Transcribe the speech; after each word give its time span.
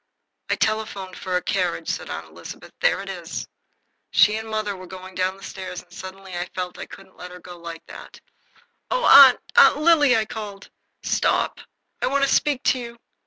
"I 0.49 0.55
telephoned 0.55 1.15
for 1.15 1.35
a 1.37 1.43
carriage," 1.43 1.87
said 1.87 2.09
Aunt 2.09 2.25
Elizabeth. 2.25 2.71
"There 2.79 3.01
it 3.03 3.07
is." 3.09 3.47
She 4.09 4.35
and 4.35 4.49
mother 4.49 4.75
were 4.75 4.87
going 4.87 5.13
down 5.13 5.37
the 5.37 5.43
stairs, 5.43 5.83
and 5.83 5.93
suddenly 5.93 6.33
I 6.35 6.49
felt 6.55 6.79
I 6.79 6.87
couldn't 6.87 7.21
have 7.21 7.31
her 7.31 7.39
go 7.39 7.59
like 7.59 7.85
that. 7.85 8.19
"Oh, 8.89 9.03
Aunt 9.05 9.39
Aunt 9.55 9.77
Lily!" 9.77 10.17
I 10.17 10.25
called. 10.25 10.71
"Stop! 11.03 11.59
I 12.01 12.07
want 12.07 12.23
to 12.23 12.33
speak 12.33 12.63
to 12.63 12.79
you." 12.79 12.97